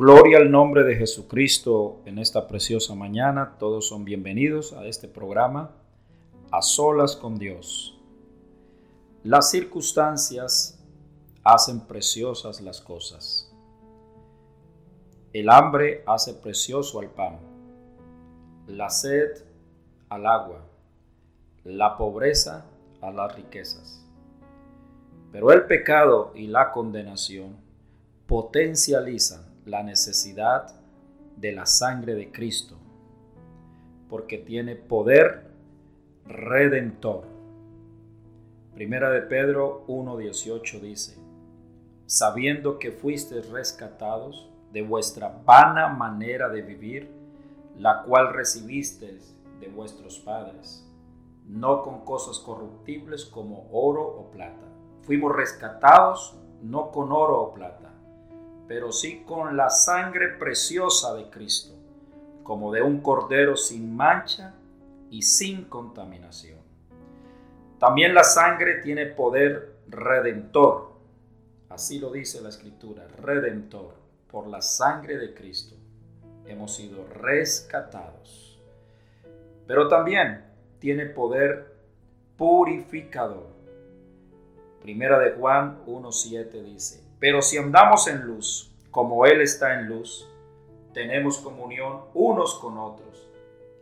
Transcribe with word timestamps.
Gloria 0.00 0.38
al 0.38 0.50
nombre 0.50 0.82
de 0.82 0.96
Jesucristo 0.96 2.00
en 2.06 2.18
esta 2.18 2.48
preciosa 2.48 2.94
mañana. 2.94 3.56
Todos 3.58 3.86
son 3.88 4.06
bienvenidos 4.06 4.72
a 4.72 4.86
este 4.86 5.08
programa, 5.08 5.72
A 6.50 6.62
Solas 6.62 7.16
con 7.16 7.38
Dios. 7.38 8.00
Las 9.24 9.50
circunstancias 9.50 10.82
hacen 11.44 11.80
preciosas 11.80 12.62
las 12.62 12.80
cosas. 12.80 13.54
El 15.34 15.50
hambre 15.50 16.02
hace 16.06 16.32
precioso 16.32 17.00
al 17.00 17.10
pan, 17.10 17.38
la 18.68 18.88
sed 18.88 19.44
al 20.08 20.24
agua, 20.24 20.64
la 21.62 21.98
pobreza 21.98 22.64
a 23.02 23.10
las 23.10 23.36
riquezas. 23.36 24.02
Pero 25.30 25.52
el 25.52 25.66
pecado 25.66 26.32
y 26.34 26.46
la 26.46 26.72
condenación 26.72 27.54
potencializan 28.26 29.49
la 29.70 29.84
necesidad 29.84 30.74
de 31.36 31.52
la 31.52 31.64
sangre 31.64 32.14
de 32.14 32.32
Cristo, 32.32 32.76
porque 34.08 34.36
tiene 34.36 34.74
poder 34.74 35.46
redentor. 36.26 37.24
Primera 38.74 39.10
de 39.10 39.22
Pedro 39.22 39.86
1.18 39.86 40.80
dice, 40.80 41.18
sabiendo 42.06 42.80
que 42.80 42.90
fuisteis 42.90 43.48
rescatados 43.48 44.50
de 44.72 44.82
vuestra 44.82 45.40
vana 45.46 45.88
manera 45.88 46.48
de 46.48 46.62
vivir, 46.62 47.08
la 47.78 48.02
cual 48.02 48.34
recibisteis 48.34 49.36
de 49.60 49.68
vuestros 49.68 50.18
padres, 50.18 50.84
no 51.46 51.82
con 51.82 52.04
cosas 52.04 52.40
corruptibles 52.40 53.24
como 53.24 53.68
oro 53.70 54.02
o 54.02 54.30
plata. 54.30 54.66
Fuimos 55.02 55.34
rescatados 55.34 56.36
no 56.60 56.90
con 56.90 57.12
oro 57.12 57.40
o 57.40 57.54
plata 57.54 57.89
pero 58.70 58.92
sí 58.92 59.24
con 59.26 59.56
la 59.56 59.68
sangre 59.68 60.28
preciosa 60.28 61.12
de 61.16 61.28
Cristo, 61.28 61.74
como 62.44 62.70
de 62.70 62.80
un 62.80 63.00
cordero 63.00 63.56
sin 63.56 63.96
mancha 63.96 64.54
y 65.10 65.22
sin 65.22 65.64
contaminación. 65.64 66.60
También 67.80 68.14
la 68.14 68.22
sangre 68.22 68.74
tiene 68.76 69.06
poder 69.06 69.74
redentor, 69.88 70.92
así 71.68 71.98
lo 71.98 72.12
dice 72.12 72.40
la 72.42 72.50
escritura, 72.50 73.08
redentor, 73.08 73.92
por 74.30 74.46
la 74.46 74.62
sangre 74.62 75.18
de 75.18 75.34
Cristo 75.34 75.74
hemos 76.46 76.76
sido 76.76 77.04
rescatados. 77.08 78.56
Pero 79.66 79.88
también 79.88 80.44
tiene 80.78 81.06
poder 81.06 81.74
purificador. 82.36 83.48
Primera 84.82 85.18
de 85.18 85.32
Juan 85.32 85.84
1.7 85.86 86.62
dice, 86.62 87.04
pero 87.18 87.42
si 87.42 87.58
andamos 87.58 88.08
en 88.08 88.26
luz, 88.26 88.72
como 88.90 89.26
Él 89.26 89.42
está 89.42 89.78
en 89.78 89.88
luz, 89.88 90.26
tenemos 90.94 91.38
comunión 91.38 92.00
unos 92.14 92.58
con 92.58 92.78
otros. 92.78 93.28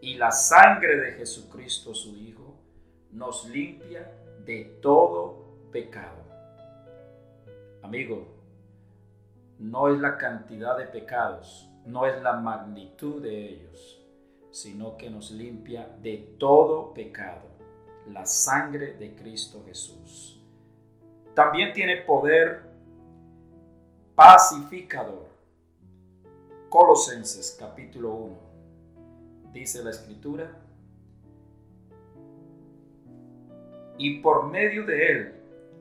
Y 0.00 0.14
la 0.14 0.32
sangre 0.32 0.96
de 0.96 1.12
Jesucristo, 1.12 1.94
su 1.94 2.16
Hijo, 2.16 2.54
nos 3.12 3.48
limpia 3.48 4.10
de 4.44 4.78
todo 4.82 5.44
pecado. 5.72 6.18
Amigo, 7.82 8.26
no 9.58 9.88
es 9.88 10.00
la 10.00 10.18
cantidad 10.18 10.76
de 10.76 10.86
pecados, 10.86 11.68
no 11.86 12.06
es 12.06 12.20
la 12.22 12.34
magnitud 12.34 13.22
de 13.22 13.48
ellos, 13.48 14.00
sino 14.50 14.96
que 14.96 15.10
nos 15.10 15.30
limpia 15.30 15.88
de 16.02 16.34
todo 16.38 16.92
pecado. 16.92 17.42
La 18.12 18.26
sangre 18.26 18.94
de 18.94 19.14
Cristo 19.14 19.62
Jesús. 19.66 20.37
También 21.38 21.72
tiene 21.72 21.98
poder 21.98 22.62
pacificador. 24.16 25.28
Colosenses 26.68 27.56
capítulo 27.56 28.10
1. 28.12 28.36
Dice 29.52 29.84
la 29.84 29.90
escritura. 29.90 30.50
Y 33.98 34.18
por 34.18 34.48
medio 34.48 34.84
de 34.84 35.12
él 35.12 35.34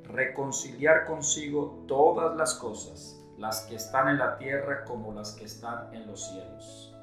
reconciliar 0.03 1.07
consigo 1.07 1.83
todas 1.87 2.37
las 2.37 2.53
cosas, 2.53 3.19
las 3.39 3.61
que 3.61 3.77
están 3.77 4.09
en 4.09 4.19
la 4.19 4.37
tierra 4.37 4.85
como 4.85 5.11
las 5.11 5.31
que 5.31 5.45
están 5.45 5.91
en 5.91 6.05
los 6.05 6.23
cielos, 6.29 6.95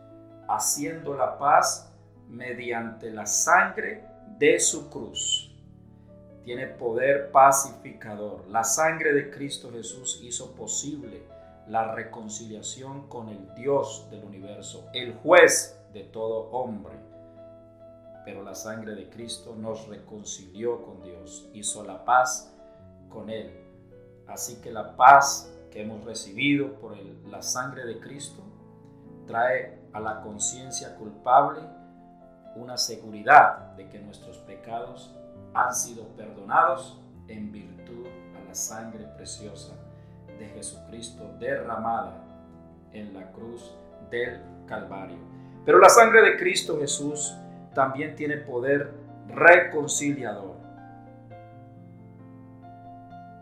haciendo 0.48 1.16
la 1.16 1.38
paz 1.38 1.92
mediante 2.28 3.10
la 3.10 3.26
sangre 3.26 4.04
de 4.38 4.60
su 4.60 4.88
cruz. 4.90 5.53
Tiene 6.44 6.66
poder 6.66 7.30
pacificador. 7.30 8.46
La 8.48 8.64
sangre 8.64 9.12
de 9.14 9.30
Cristo 9.30 9.70
Jesús 9.72 10.20
hizo 10.22 10.54
posible 10.54 11.22
la 11.68 11.94
reconciliación 11.94 13.08
con 13.08 13.30
el 13.30 13.54
Dios 13.54 14.06
del 14.10 14.24
universo, 14.24 14.86
el 14.92 15.14
juez 15.14 15.80
de 15.94 16.04
todo 16.04 16.50
hombre. 16.50 16.94
Pero 18.26 18.42
la 18.42 18.54
sangre 18.54 18.94
de 18.94 19.08
Cristo 19.08 19.54
nos 19.56 19.88
reconcilió 19.88 20.82
con 20.82 21.02
Dios, 21.02 21.48
hizo 21.54 21.82
la 21.82 22.04
paz 22.04 22.54
con 23.08 23.30
Él. 23.30 23.50
Así 24.26 24.60
que 24.60 24.70
la 24.70 24.96
paz 24.96 25.50
que 25.70 25.82
hemos 25.82 26.04
recibido 26.04 26.74
por 26.74 26.96
la 27.26 27.42
sangre 27.42 27.84
de 27.84 28.00
Cristo 28.00 28.42
trae 29.26 29.78
a 29.92 30.00
la 30.00 30.20
conciencia 30.20 30.96
culpable 30.96 31.60
una 32.56 32.76
seguridad 32.76 33.74
de 33.76 33.88
que 33.88 33.98
nuestros 33.98 34.38
pecados 34.38 35.14
han 35.54 35.74
sido 35.74 36.08
perdonados 36.16 37.00
en 37.28 37.52
virtud 37.52 38.06
a 38.36 38.48
la 38.48 38.54
sangre 38.54 39.06
preciosa 39.16 39.74
de 40.38 40.46
Jesucristo 40.48 41.36
derramada 41.38 42.24
en 42.92 43.14
la 43.14 43.30
cruz 43.32 43.72
del 44.10 44.40
Calvario. 44.66 45.18
Pero 45.64 45.78
la 45.78 45.88
sangre 45.88 46.22
de 46.22 46.36
Cristo 46.36 46.78
Jesús 46.78 47.34
también 47.74 48.14
tiene 48.16 48.36
poder 48.38 48.92
reconciliador. 49.28 50.56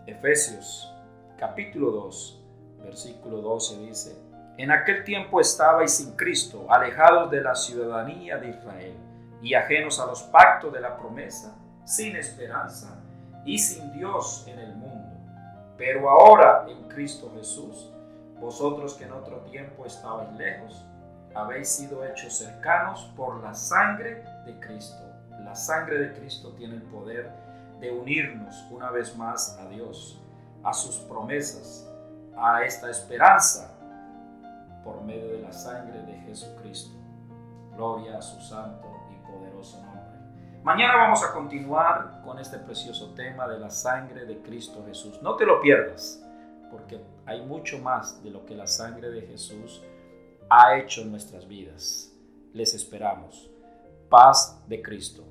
Efesios 0.06 0.93
capítulo 1.39 1.91
2, 1.91 2.44
versículo 2.84 3.41
12 3.41 3.79
dice, 3.87 4.17
en 4.59 4.71
aquel 4.71 5.03
tiempo 5.03 5.41
estabais 5.41 5.94
sin 5.94 6.15
Cristo, 6.15 6.67
alejados 6.69 7.31
de 7.31 7.41
la 7.41 7.55
ciudadanía 7.55 8.37
de 8.37 8.50
Israel 8.50 8.94
y 9.41 9.55
ajenos 9.55 9.99
a 9.99 10.06
los 10.06 10.23
pactos 10.25 10.73
de 10.73 10.81
la 10.81 10.97
promesa, 10.97 11.56
sin 11.84 12.16
esperanza 12.16 13.00
y 13.44 13.59
sin 13.59 13.93
Dios 13.93 14.44
en 14.47 14.59
el 14.59 14.75
mundo. 14.76 15.10
Pero 15.76 16.09
ahora 16.09 16.66
en 16.69 16.88
Cristo 16.88 17.31
Jesús, 17.34 17.91
vosotros 18.41 18.94
que 18.94 19.04
en 19.04 19.12
otro 19.12 19.38
tiempo 19.41 19.84
estabais 19.84 20.32
lejos, 20.32 20.84
habéis 21.34 21.69
sido 21.69 22.04
hechos 22.04 22.34
cercanos 22.34 23.10
por 23.16 23.43
la 23.43 23.54
sangre 23.54 24.25
de 24.44 24.59
Cristo. 24.60 25.03
La 25.44 25.54
sangre 25.54 25.98
de 25.98 26.12
Cristo 26.12 26.53
tiene 26.53 26.75
el 26.75 26.82
poder 26.82 27.31
de 27.81 27.91
unirnos 27.91 28.64
una 28.70 28.91
vez 28.91 29.16
más 29.16 29.59
a 29.59 29.69
Dios, 29.69 30.20
a 30.62 30.72
sus 30.72 30.97
promesas, 30.99 31.88
a 32.37 32.62
esta 32.62 32.91
esperanza 32.91 33.72
por 34.84 35.03
medio 35.03 35.32
de 35.32 35.41
la 35.41 35.53
sangre 35.53 36.03
de 36.03 36.14
Jesucristo. 36.20 36.97
Gloria 37.75 38.19
a 38.19 38.22
su 38.22 38.41
santo 38.41 38.87
y 39.10 39.16
poderoso 39.26 39.78
nombre. 39.78 39.92
Mañana 40.62 40.95
vamos 40.95 41.25
a 41.25 41.33
continuar 41.33 42.21
con 42.25 42.39
este 42.39 42.56
precioso 42.56 43.15
tema 43.15 43.49
de 43.49 43.59
la 43.59 43.69
sangre 43.69 44.25
de 44.27 44.41
Cristo 44.43 44.84
Jesús. 44.87 45.21
No 45.21 45.34
te 45.34 45.45
lo 45.45 45.61
pierdas, 45.61 46.25
porque 46.71 47.05
hay 47.27 47.45
mucho 47.45 47.81
más 47.81 48.23
de 48.23 48.31
lo 48.31 48.47
que 48.47 48.55
la 48.55 48.69
sangre 48.69 49.11
de 49.11 49.23
Jesús 49.23 49.83
ha 50.49 50.77
hecho 50.77 51.00
en 51.00 51.11
nuestras 51.11 51.49
vidas. 51.49 52.12
Les 52.53 52.75
esperamos. 52.75 53.50
Paz 54.09 54.62
de 54.69 54.81
Cristo. 54.81 55.25